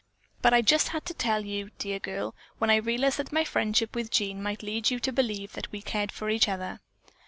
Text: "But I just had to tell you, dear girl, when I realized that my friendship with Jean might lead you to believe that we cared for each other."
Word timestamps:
"But 0.41 0.51
I 0.51 0.63
just 0.63 0.87
had 0.87 1.05
to 1.05 1.13
tell 1.13 1.45
you, 1.45 1.69
dear 1.77 1.99
girl, 1.99 2.33
when 2.57 2.71
I 2.71 2.77
realized 2.77 3.17
that 3.19 3.31
my 3.31 3.43
friendship 3.43 3.93
with 3.93 4.09
Jean 4.09 4.41
might 4.41 4.63
lead 4.63 4.89
you 4.89 4.99
to 4.99 5.11
believe 5.13 5.53
that 5.53 5.71
we 5.71 5.83
cared 5.83 6.11
for 6.11 6.27
each 6.31 6.49
other." 6.49 6.79